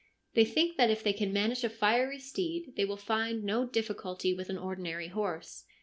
They 0.33 0.45
think 0.45 0.77
that 0.77 0.89
if 0.89 1.03
they 1.03 1.13
can 1.13 1.31
manage 1.31 1.63
a 1.63 1.69
fiery 1.69 2.17
steed 2.17 2.73
they 2.75 2.85
will 2.85 2.97
find 2.97 3.43
no 3.43 3.67
difficulty 3.67 4.33
with 4.33 4.49
an 4.49 4.57
ordinary 4.57 5.09
horse. 5.09 5.63